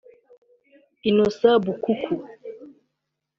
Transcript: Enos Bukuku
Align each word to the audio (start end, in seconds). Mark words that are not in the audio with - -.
Enos 1.07 1.39
Bukuku 1.63 2.13